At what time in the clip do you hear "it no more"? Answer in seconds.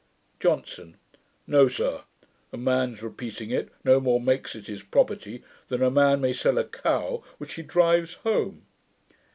3.51-4.19